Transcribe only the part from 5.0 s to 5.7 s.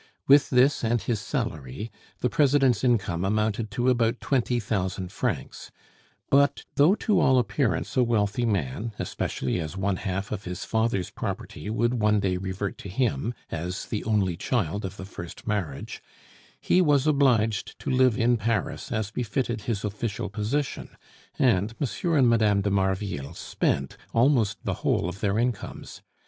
francs;